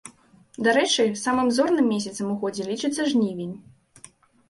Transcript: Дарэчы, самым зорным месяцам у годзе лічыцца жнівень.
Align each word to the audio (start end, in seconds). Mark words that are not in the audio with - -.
Дарэчы, 0.67 1.05
самым 1.25 1.53
зорным 1.59 1.85
месяцам 1.93 2.35
у 2.35 2.35
годзе 2.43 2.63
лічыцца 2.73 3.01
жнівень. 3.15 3.57